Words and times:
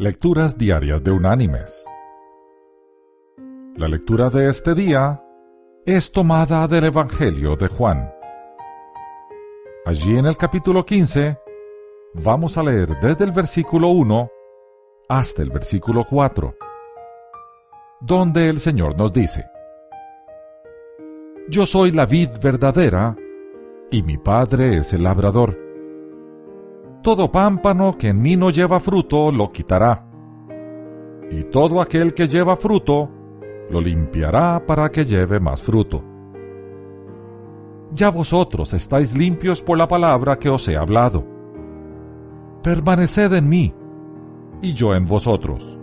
Lecturas 0.00 0.56
Diarias 0.56 1.02
de 1.02 1.10
Unánimes. 1.10 1.84
La 3.74 3.88
lectura 3.88 4.30
de 4.30 4.48
este 4.48 4.72
día 4.76 5.20
es 5.84 6.12
tomada 6.12 6.68
del 6.68 6.84
Evangelio 6.84 7.56
de 7.56 7.66
Juan. 7.66 8.08
Allí 9.84 10.16
en 10.16 10.26
el 10.26 10.36
capítulo 10.36 10.86
15 10.86 11.36
vamos 12.14 12.56
a 12.56 12.62
leer 12.62 12.90
desde 13.00 13.24
el 13.24 13.32
versículo 13.32 13.88
1 13.88 14.30
hasta 15.08 15.42
el 15.42 15.50
versículo 15.50 16.04
4, 16.08 16.54
donde 18.00 18.48
el 18.50 18.60
Señor 18.60 18.96
nos 18.96 19.12
dice, 19.12 19.46
Yo 21.48 21.66
soy 21.66 21.90
la 21.90 22.06
vid 22.06 22.28
verdadera 22.40 23.16
y 23.90 24.04
mi 24.04 24.16
Padre 24.16 24.78
es 24.78 24.92
el 24.92 25.02
labrador 25.02 25.67
todo 27.02 27.30
pámpano 27.30 27.96
que 27.96 28.08
en 28.08 28.20
mí 28.20 28.36
no 28.36 28.50
lleva 28.50 28.80
fruto 28.80 29.30
lo 29.32 29.50
quitará, 29.50 30.04
y 31.30 31.44
todo 31.44 31.80
aquel 31.80 32.14
que 32.14 32.26
lleva 32.26 32.56
fruto 32.56 33.08
lo 33.70 33.80
limpiará 33.80 34.64
para 34.66 34.90
que 34.90 35.04
lleve 35.04 35.40
más 35.40 35.62
fruto. 35.62 36.02
Ya 37.92 38.10
vosotros 38.10 38.74
estáis 38.74 39.16
limpios 39.16 39.62
por 39.62 39.78
la 39.78 39.88
palabra 39.88 40.38
que 40.38 40.50
os 40.50 40.68
he 40.68 40.76
hablado. 40.76 41.24
Permaneced 42.62 43.32
en 43.32 43.48
mí, 43.48 43.74
y 44.60 44.74
yo 44.74 44.94
en 44.94 45.06
vosotros. 45.06 45.78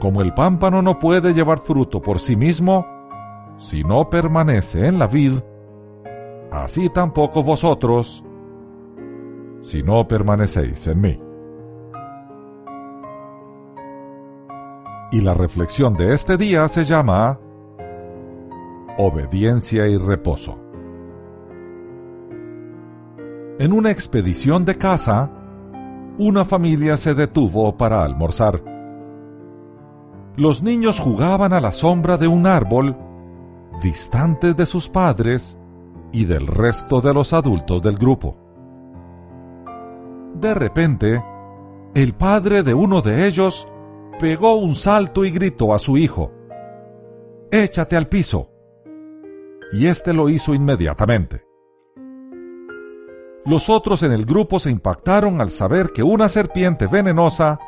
Como 0.00 0.20
el 0.22 0.34
pámpano 0.34 0.82
no 0.82 0.98
puede 0.98 1.32
llevar 1.32 1.60
fruto 1.60 2.00
por 2.00 2.18
sí 2.18 2.36
mismo, 2.36 2.86
si 3.56 3.82
no 3.82 4.08
permanece 4.08 4.86
en 4.86 4.98
la 4.98 5.06
vid, 5.06 5.32
así 6.52 6.88
tampoco 6.90 7.42
vosotros, 7.42 8.24
si 9.68 9.82
no 9.82 10.08
permanecéis 10.08 10.86
en 10.86 11.00
mí. 11.02 11.20
Y 15.12 15.20
la 15.20 15.34
reflexión 15.34 15.92
de 15.92 16.14
este 16.14 16.38
día 16.38 16.66
se 16.68 16.86
llama 16.86 17.38
Obediencia 18.96 19.86
y 19.86 19.98
reposo. 19.98 20.58
En 23.58 23.74
una 23.74 23.90
expedición 23.90 24.64
de 24.64 24.78
caza, 24.78 25.30
una 26.16 26.46
familia 26.46 26.96
se 26.96 27.14
detuvo 27.14 27.76
para 27.76 28.02
almorzar. 28.02 28.62
Los 30.36 30.62
niños 30.62 30.98
jugaban 30.98 31.52
a 31.52 31.60
la 31.60 31.72
sombra 31.72 32.16
de 32.16 32.26
un 32.26 32.46
árbol, 32.46 32.96
distantes 33.82 34.56
de 34.56 34.64
sus 34.64 34.88
padres 34.88 35.58
y 36.10 36.24
del 36.24 36.46
resto 36.46 37.02
de 37.02 37.12
los 37.12 37.34
adultos 37.34 37.82
del 37.82 37.96
grupo. 37.96 38.47
De 40.38 40.54
repente, 40.54 41.24
el 41.94 42.14
padre 42.14 42.62
de 42.62 42.72
uno 42.72 43.02
de 43.02 43.26
ellos 43.26 43.66
pegó 44.20 44.54
un 44.54 44.76
salto 44.76 45.24
y 45.24 45.32
gritó 45.32 45.74
a 45.74 45.80
su 45.80 45.96
hijo, 45.96 46.30
Échate 47.50 47.96
al 47.96 48.06
piso. 48.06 48.48
Y 49.72 49.88
éste 49.88 50.12
lo 50.12 50.28
hizo 50.28 50.54
inmediatamente. 50.54 51.44
Los 53.46 53.68
otros 53.68 54.04
en 54.04 54.12
el 54.12 54.24
grupo 54.26 54.60
se 54.60 54.70
impactaron 54.70 55.40
al 55.40 55.50
saber 55.50 55.90
que 55.90 56.04
una 56.04 56.28
serpiente 56.28 56.86
venenosa 56.86 57.58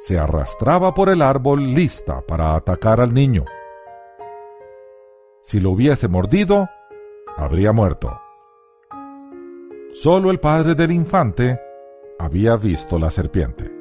se 0.00 0.18
arrastraba 0.18 0.94
por 0.94 1.10
el 1.10 1.22
árbol 1.22 1.72
lista 1.72 2.20
para 2.26 2.56
atacar 2.56 3.00
al 3.00 3.14
niño. 3.14 3.44
Si 5.42 5.60
lo 5.60 5.70
hubiese 5.70 6.08
mordido, 6.08 6.68
habría 7.36 7.72
muerto. 7.72 8.20
Solo 9.92 10.30
el 10.30 10.40
padre 10.40 10.74
del 10.74 10.90
infante 10.90 11.60
había 12.18 12.56
visto 12.56 12.98
la 12.98 13.10
serpiente. 13.10 13.72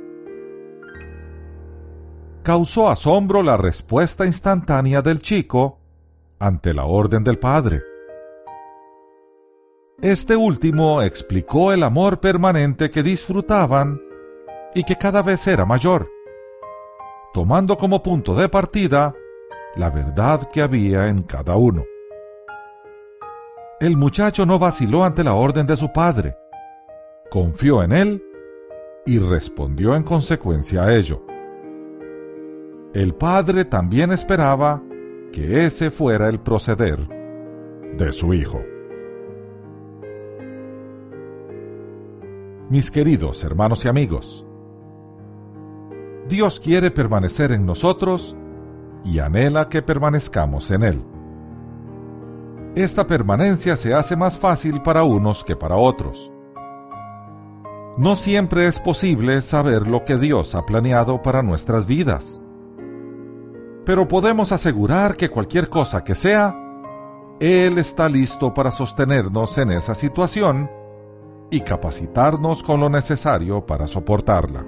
Causó 2.43 2.89
asombro 2.89 3.43
la 3.43 3.57
respuesta 3.57 4.25
instantánea 4.25 5.01
del 5.01 5.21
chico 5.21 5.79
ante 6.39 6.73
la 6.73 6.85
orden 6.85 7.23
del 7.23 7.39
padre. 7.39 7.81
Este 10.01 10.35
último 10.35 11.01
explicó 11.01 11.73
el 11.73 11.83
amor 11.83 12.19
permanente 12.19 12.91
que 12.91 13.03
disfrutaban 13.03 13.99
y 14.75 14.83
que 14.83 14.95
cada 14.95 15.23
vez 15.23 15.45
era 15.47 15.65
mayor, 15.65 16.07
tomando 17.33 17.77
como 17.77 18.03
punto 18.03 18.35
de 18.35 18.47
partida 18.47 19.13
la 19.75 19.89
verdad 19.89 20.47
que 20.47 20.61
había 20.61 21.07
en 21.07 21.23
cada 21.23 21.55
uno. 21.55 21.83
El 23.79 23.97
muchacho 23.97 24.45
no 24.45 24.57
vaciló 24.57 25.03
ante 25.03 25.23
la 25.23 25.33
orden 25.33 25.67
de 25.67 25.75
su 25.75 25.91
padre, 25.91 26.35
confió 27.29 27.83
en 27.83 27.91
él 27.91 28.23
y 29.05 29.19
respondió 29.19 29.95
en 29.95 30.03
consecuencia 30.03 30.83
a 30.83 30.95
ello. 30.95 31.23
El 32.93 33.13
padre 33.13 33.65
también 33.65 34.11
esperaba 34.11 34.81
que 35.31 35.65
ese 35.65 35.91
fuera 35.91 36.29
el 36.29 36.39
proceder 36.39 36.99
de 37.97 38.11
su 38.11 38.33
hijo. 38.33 38.61
Mis 42.69 42.91
queridos 42.91 43.43
hermanos 43.43 43.85
y 43.85 43.87
amigos, 43.87 44.45
Dios 46.27 46.59
quiere 46.59 46.91
permanecer 46.91 47.53
en 47.53 47.65
nosotros 47.65 48.35
y 49.05 49.19
anhela 49.19 49.69
que 49.69 49.81
permanezcamos 49.81 50.69
en 50.71 50.83
Él. 50.83 51.01
Esta 52.75 53.07
permanencia 53.07 53.77
se 53.77 53.93
hace 53.93 54.17
más 54.17 54.37
fácil 54.37 54.81
para 54.81 55.03
unos 55.03 55.45
que 55.45 55.55
para 55.55 55.77
otros 55.77 56.31
no 57.97 58.15
siempre 58.15 58.67
es 58.67 58.79
posible 58.79 59.41
saber 59.41 59.87
lo 59.87 60.05
que 60.05 60.17
Dios 60.17 60.53
ha 60.53 60.65
planeado 60.65 61.23
para 61.23 61.41
nuestras 61.41 61.87
vidas. 61.87 62.43
Pero 63.85 64.07
podemos 64.07 64.51
asegurar 64.51 65.15
que 65.15 65.29
cualquier 65.29 65.67
cosa 65.67 66.03
que 66.03 66.13
sea, 66.13 66.55
Él 67.39 67.79
está 67.79 68.07
listo 68.07 68.53
para 68.53 68.69
sostenernos 68.69 69.57
en 69.57 69.71
esa 69.71 69.95
situación 69.95 70.69
y 71.49 71.61
capacitarnos 71.61 72.61
con 72.61 72.81
lo 72.81 72.89
necesario 72.89 73.65
para 73.65 73.87
soportarla. 73.87 74.63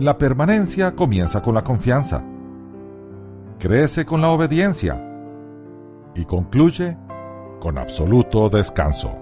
La 0.00 0.18
permanencia 0.18 0.96
comienza 0.96 1.40
con 1.40 1.54
la 1.54 1.62
confianza, 1.62 2.24
crece 3.60 4.04
con 4.04 4.20
la 4.20 4.30
obediencia 4.30 5.00
y 6.16 6.24
concluye 6.24 6.96
con 7.60 7.78
absoluto 7.78 8.48
descanso. 8.48 9.21